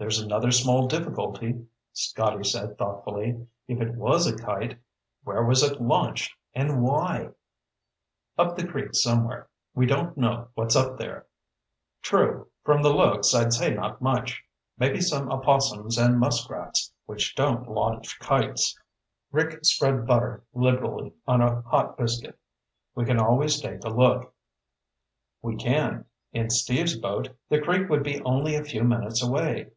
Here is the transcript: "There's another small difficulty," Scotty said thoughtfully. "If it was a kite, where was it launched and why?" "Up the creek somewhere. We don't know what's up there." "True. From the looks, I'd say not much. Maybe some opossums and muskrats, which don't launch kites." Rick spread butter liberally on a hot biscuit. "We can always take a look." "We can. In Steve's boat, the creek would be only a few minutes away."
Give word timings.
"There's 0.00 0.20
another 0.20 0.52
small 0.52 0.86
difficulty," 0.86 1.66
Scotty 1.92 2.44
said 2.44 2.78
thoughtfully. 2.78 3.48
"If 3.66 3.80
it 3.80 3.96
was 3.96 4.28
a 4.28 4.36
kite, 4.38 4.78
where 5.24 5.42
was 5.44 5.64
it 5.64 5.82
launched 5.82 6.32
and 6.54 6.84
why?" 6.84 7.30
"Up 8.38 8.54
the 8.54 8.64
creek 8.64 8.94
somewhere. 8.94 9.48
We 9.74 9.86
don't 9.86 10.16
know 10.16 10.50
what's 10.54 10.76
up 10.76 10.98
there." 10.98 11.26
"True. 12.00 12.48
From 12.62 12.80
the 12.80 12.94
looks, 12.94 13.34
I'd 13.34 13.52
say 13.52 13.74
not 13.74 14.00
much. 14.00 14.40
Maybe 14.78 15.00
some 15.00 15.32
opossums 15.32 15.98
and 15.98 16.20
muskrats, 16.20 16.92
which 17.06 17.34
don't 17.34 17.68
launch 17.68 18.20
kites." 18.20 18.78
Rick 19.32 19.64
spread 19.64 20.06
butter 20.06 20.44
liberally 20.54 21.12
on 21.26 21.40
a 21.40 21.62
hot 21.62 21.98
biscuit. 21.98 22.38
"We 22.94 23.04
can 23.04 23.18
always 23.18 23.60
take 23.60 23.82
a 23.82 23.88
look." 23.90 24.32
"We 25.42 25.56
can. 25.56 26.04
In 26.32 26.50
Steve's 26.50 26.96
boat, 26.96 27.36
the 27.48 27.60
creek 27.60 27.88
would 27.88 28.04
be 28.04 28.22
only 28.22 28.54
a 28.54 28.62
few 28.62 28.84
minutes 28.84 29.24
away." 29.24 29.72